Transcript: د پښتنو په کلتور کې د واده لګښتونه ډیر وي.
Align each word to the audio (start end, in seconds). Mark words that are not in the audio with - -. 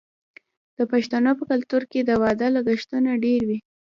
د 0.77 0.79
پښتنو 0.91 1.31
په 1.39 1.43
کلتور 1.51 1.83
کې 1.91 1.99
د 2.03 2.11
واده 2.21 2.47
لګښتونه 2.55 3.11
ډیر 3.23 3.41
وي. 3.49 3.59